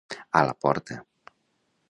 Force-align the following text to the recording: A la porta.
A 0.39 0.41
la 0.47 0.55
porta. 0.65 0.99